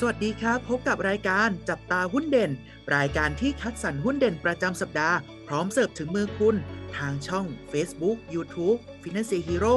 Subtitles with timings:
[0.00, 2.50] สวัสดีครับ พบกับรายการจับตาหุ้นเด่น
[2.96, 6.56] รายการที่คัดสรรหุ้นเด่นประจำสัปดาห์ พร้อมเสิร์ฟถึงมือคุณ
[6.96, 9.76] ทางช่อง Facebook YouTube Finance Hero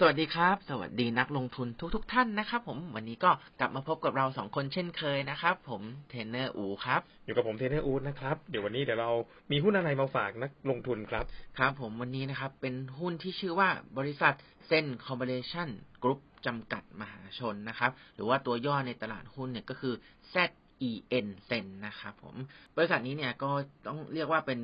[0.00, 3.30] สวัสดีครับ สวัสดีนักลงทุนทุกๆทท่านนะครับ ผมวันนี้ก็
[3.60, 9.10] กลับมาพบกับเราสองคนเช่นเคยนะครับ ผมเทรนเนอร์อูครับอยู่กับผมเทรนเนอร์อูดนะครับเดี๋ยววันนี้เดี๋ยวเรา
[9.52, 11.24] มีหุ้นอะไรมาฝากนักลงทุนครับ
[11.58, 14.34] ครับ ผมวันนี้นะครับเป็นหุ้นที่ชื่อว่าบริษัท
[14.66, 15.68] เซนคอร์ปอเรชั่น
[16.02, 19.94] กรุ๊ปจำกัดมหาชนนะครับ หรือว่าตัวย่อในตลาดหุ้นเนี่ยก็คือ
[20.32, 22.34] ZEN เซนนะครับผม
[22.76, 23.50] บริษัทนี้เนี่ยก็
[23.86, 24.60] ต้องเรียกว่าเป็น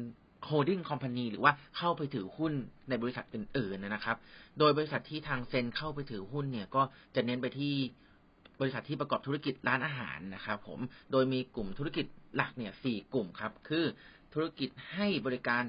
[0.48, 2.52] holding company หรือว่าเข้าไปถือหุ้น
[2.88, 4.16] ในบริษัทอื่นๆนะครับ
[4.59, 6.83] โดยบริษัทที่ทางเซนเข้าไปถือหุ้นเนี่ยก็
[7.14, 7.74] จะเน้นไปที่
[8.60, 10.78] บริษัทที่ประกอบธุรกิจร้านอาหารนะครับผม
[11.12, 13.84] โดยมีกลุ่มธุรกิจหลักเนี่ยสี่กลุ่มครับ คือ
[14.34, 15.62] ธุรกิจให้บริการ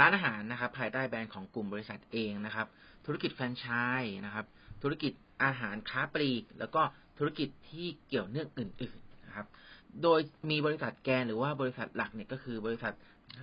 [0.00, 2.66] ร้านอาหารนะครับ ภายใต้แบรนด์ของกลุ่มบริษัทเองนะครับ
[3.06, 3.66] ธุรกิจแฟรนไช
[4.02, 4.46] ส์นะครับ
[4.82, 5.12] ธุรกิจ
[5.44, 6.82] อาหารค้าปลีก แล้วก็
[7.18, 9.46] ธุรกิจที่เกี่ยวเนื่องอื่น ๆนะครับ
[10.02, 12.92] โดยมีบริษัทแกนหรือว่าบริษัทหลักเนี่ยก็คือบริษัท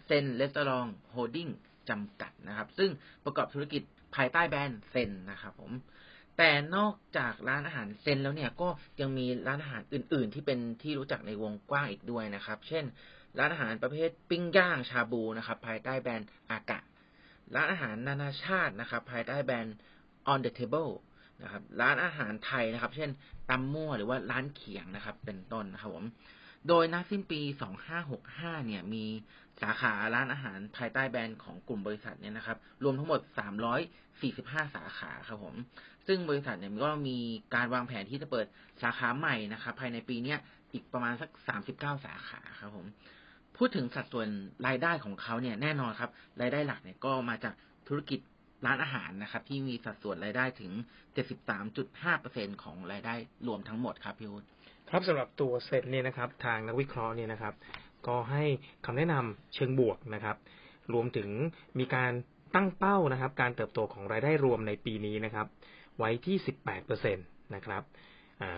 [0.05, 1.49] Zen Restaurant Holding
[1.89, 2.89] จำกัดนะครับ ซึ่ง
[3.25, 3.81] ประกอบธุรกิจ
[4.15, 5.71] ภายใต้แบรนด์ Zen นะครับผม
[6.37, 8.69] แต่นอกจากร้านอาหาร Zen แล้วเนี่ยก็
[9.01, 12.85] ยังมีร้านอาหารอื่น ๆ ที่เป็นที่รู้จักในวงกว้างอีกด้วยนะครับ เช่น
[13.39, 16.79] ร้านอาหารประเภทปิ้งย่างชาบูนะครับ ภายใต้แบรนด์อากะ
[17.55, 19.75] ร้านอาหารนานาชาตินะครับ ภายใต้แบรนด์
[20.31, 20.91] on the table
[21.43, 23.09] นะครับ ร้านอาหารไทยนะครับ เช่น
[23.49, 26.05] ตำมั่วหรือว่าร้านเขียงนะครับ เป็นต้นนะครับผม
[26.67, 27.41] โดยนัสิ้นปี
[28.03, 29.05] 2565 เนี่ย มี
[29.61, 33.19] สาขาร้านอาหารภายใต้แบรนด์ของกลุ่มบริษัทเนี่ยนะครับ รวมทั้งหมด
[33.97, 35.55] 345 สาขาครับผม
[36.07, 37.17] ซึ่งบริษัทเนี่ยก็มี
[37.55, 38.47] การวางแผนที่จะเปิด
[38.81, 40.39] สาขาใหม่นะครับ ภายในปีเนี้ย
[40.73, 42.85] อีกประมาณสัก 39 สาขาครับผม
[43.57, 44.29] พูดถึงสัดส่วน
[44.67, 47.53] รายได้ของเขาเนี่ยแน่นอนครับ รายได้หลักเนี่ยก็มาจาก
[47.87, 48.19] ธุรกิจ
[48.65, 50.71] ร้านอาหารนะครับ ที่มีสัดส่วนรายได้ถึง
[51.67, 53.15] 73.5%ของรายได้
[53.47, 54.47] รวมทั้งหมดครับพี่วุฒิ
[54.91, 57.53] ครับสำหรับตัวเซตเนี่ยนะครับ ทางนักวิเคราะห์เนี่ยนะครับ
[58.07, 58.43] ก็ให้
[58.85, 60.37] คำแนะนำเชิงบวกนะครับ
[60.93, 61.29] รวมถึง
[61.79, 62.11] มีการ
[62.55, 65.47] ตั้งเป้านะครับ การเติบโตของรายได้รวมในปีนี้นะครับ
[65.97, 66.37] ไว้ที่
[66.75, 67.83] 18%นะครับ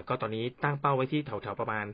[0.08, 1.86] ก็ตอนนี้ตั้งเป้าไว้ที่แถวๆประมาณ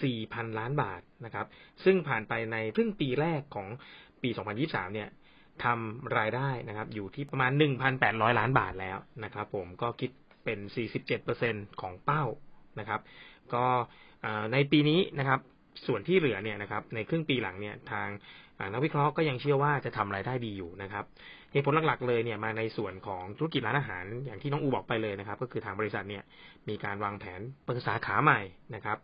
[0.00, 1.46] 4,000 ล้านบาทนะครับ
[1.84, 3.68] ซึ่งผ่านไปในครึ่งปีแรกของ
[4.22, 4.30] ปี
[4.62, 5.08] 2023 เนี่ย
[5.64, 7.52] ทำรายได้นะครับ อยู่ที่ประมาณ
[7.96, 10.10] 1,800 ล้านบาทแล้วนะครับ ผมก็คิด
[10.44, 10.58] เป็น
[11.20, 12.24] 47%ของเป้า
[12.80, 13.00] นะครับ
[13.54, 13.64] ก็
[14.52, 15.40] ในปีนี้นะครับ
[15.86, 18.08] ส่วนที่เหลือเนี่ยนะครับ ในครึ่งปีหลังเนี่ยทาง
[18.72, 21.04] นักวิเคราะห์ก็ยังเชื่อว่าจะทำรายได้ดีอยู่นะครับ
[21.52, 26.22] เหตุผลหลักๆเลยเนี่ยมาในส่วนของธุรกิจร้านอาหารอย่างที่น้องอูบอกไปเลยนะครับ ก็คือทางบริษัทเนี่ย
[26.68, 28.40] มีการวางแผนเปิดสาขาใหม่
[28.74, 28.98] นะครับ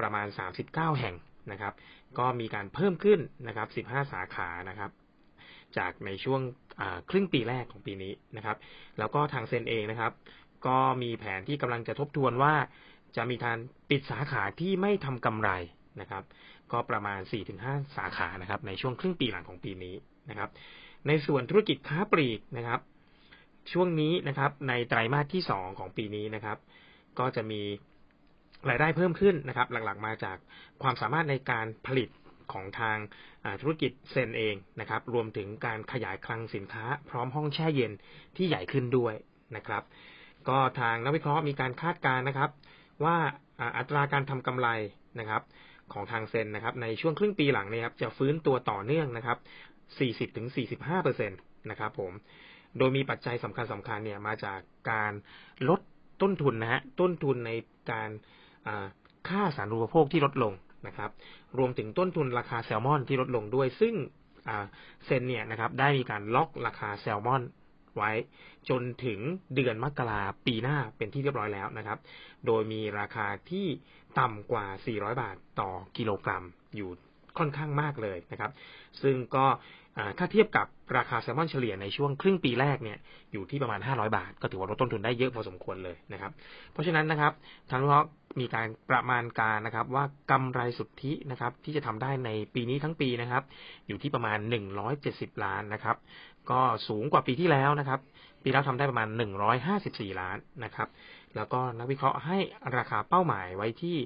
[0.00, 0.26] ประมาณ
[0.62, 1.14] 39 แห่ง
[1.52, 1.72] นะครับ
[2.18, 4.90] ก็มีการเพิ่มขึ้นนะครับ 15 สาขานะครับ
[5.78, 6.40] จากในช่วง
[7.10, 8.56] ครึ่งปีแรกของปีนี้นะครับ
[8.98, 10.12] แล้วก็ทางเซนเองนะครับ
[10.66, 12.54] ก็มีแผนที่กำลังจะทบทวนว่า
[13.16, 13.58] จะมีการ
[13.90, 15.50] ปิดสาขาที่ไม่ทำกำไร
[16.00, 16.24] นะครับ
[16.72, 17.20] ก็ประมาณ
[17.58, 19.94] 4-5 สาขานะครับ ในช่วงครึ่งปีหลังของปีนี้
[20.30, 20.50] นะครับ
[21.06, 22.80] ในส่วนธุรกิจค้าปลีกนะครับ
[23.72, 26.58] ช่วงนี้นะครับ ในไตรมาสที่ 2 ของปีนี้นะครับ
[27.18, 27.62] ก็จะมี
[28.68, 30.36] รายได้เพิ่มขึ้นนะครับ หลักๆมาจาก
[30.82, 32.08] ความสามารถในการผลิต
[32.52, 32.96] ของทาง
[33.60, 37.92] ธุรกิจเซนเองนะครับ รวมถึงการขยายคลังสินค้า พร้อมห้องแช่เย็น
[38.36, 39.14] ที่ใหญ่ขึ้นด้วย
[39.56, 39.82] นะครับ
[40.48, 42.50] ก็ทางนักวิเคราะห์มีการคาดการณ์นะครับ
[43.04, 43.16] ว่า
[43.76, 44.68] อัตราการทำกำไร
[45.20, 45.42] นะครับ
[45.92, 49.38] ของทางเซนนะครับ ในช่วงครึ่งปีหลังเนี่ยครับจะฟื้นตัวต่อเนื่องนะครับ
[51.28, 52.12] 40-45%นะครับ ผม
[52.78, 54.58] โดยมีปัจจัยสำคัญสำคัญเนี่ยมาจาก
[54.90, 55.12] การ
[55.68, 55.80] ลด
[56.22, 57.50] ต้นทุนนะฮะต้นทุนใน
[57.90, 58.10] การ
[59.28, 60.52] ค่าสารูปโภคที่ลดลง
[60.86, 61.10] นะครับ
[61.58, 63.94] รวมถึงต้นทุนราคาแซลมอนที่ลดลงด้วย ซึ่ง
[65.06, 67.42] เซนเนี่ยนะครับ ได้มีการล็อกราคาแซลมอน
[67.96, 68.10] ไว้
[68.68, 69.18] จนถึง
[69.54, 71.98] เดือนมกราปีหน้าเป็นที่เรียบร้อยแล้วนะครับ
[72.46, 73.66] โดยมีราคาที่
[74.18, 76.44] ต่ำกว่า 400 บาทต่อกิโลกรัม
[76.76, 76.90] อยู่
[77.38, 78.50] ค่อนข้างมากเลยนะครับ
[79.02, 79.46] ซึ่งก็
[80.18, 82.98] ถ้าเทียบกับราคาแซลมอนเฉลี่ยในช่วงครึ่งปีแรกเนี่ย
[83.32, 86.32] อยู่ที่ประมาณ 500 บาท ก็ถือว่าลดต้นทุนได้เยอะพอสมควรเลยนะครับ
[86.72, 87.32] เพราะฉะนั้นนะครับ
[87.70, 88.08] ทางวิเคราะห์
[88.40, 93.42] มีการประมาณการนะครับ ว่ากำไรสุทธินะครับ ที่จะทำได้ในปีนี้ทั้งปีนะครับ
[93.88, 94.38] อยู่ที่ประมาณ
[94.90, 95.96] 170 ล้านนะครับ
[96.50, 98.00] ก็สูงกว่าปีที่แล้วนะครับ
[98.42, 99.08] ปีแล้วทำได้ประมาณ
[99.64, 100.88] 154 ล้านนะครับ
[101.36, 102.38] แล้วก็นักวิเคราะห์ให้
[102.76, 103.96] ราคาเป้าหมายไว้ที่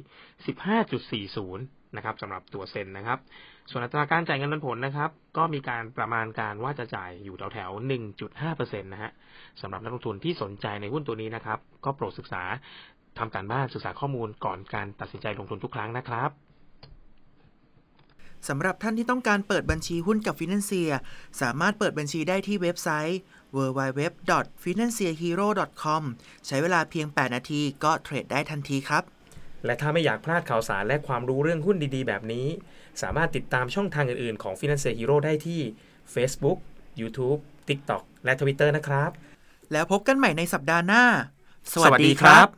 [1.57, 3.19] 15.40 นะครับสำหรับตัวเซ็นนะครับ
[3.71, 7.71] ส่วนอัตราการจ่ายเงินปันผลนะครับ ก็มีการประมาณการว่าจะจ่ายอยู่แถวแถว
[8.27, 9.11] 1.5%นะฮะ
[9.61, 12.43] สำหรับนักลงทุนที่สนใจในหุ้นตัวนี้นะครับ ก็โปรดศึกษา
[13.19, 16.31] ทำการบ้านศึกษาข้อมูลก่อนการตัดสินใจลงทุนทุกครั้งนะครับ
[18.49, 20.91] สำหรับท่านที่ต้องการเปิดบัญชีหุ้นกับฟินแลนเซีย
[21.41, 23.19] สามารถเปิดบัญชีได้ที่เว็บไซต์
[23.57, 26.03] www.financehero.com
[26.47, 29.03] ใช้เวลาเพียง 8 นาทีก็เทรดได้ทันทีครับ
[29.65, 32.47] และถ้าไม่อยากพลาดข่าวสารและความรู้เรื่องหุ้นดีๆ แบบนี้
[33.03, 35.61] สามารถติดตามช่องทางอื่นๆ ของ Finance Hero ได้ที่
[36.15, 36.59] Facebook
[37.01, 37.39] YouTube
[37.69, 39.11] TikTok และ Twitter นะครับ
[39.73, 41.05] แล้วพบกันใหม่ในสัปดาห์หน้า
[41.73, 42.49] สวัสดีครับ